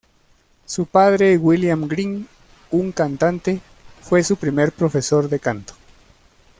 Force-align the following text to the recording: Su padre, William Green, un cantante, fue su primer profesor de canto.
Su 0.65 0.87
padre, 0.87 1.37
William 1.37 1.87
Green, 1.87 2.27
un 2.71 2.91
cantante, 2.91 3.61
fue 4.01 4.23
su 4.23 4.35
primer 4.35 4.71
profesor 4.71 5.29
de 5.29 5.39
canto. 5.39 5.75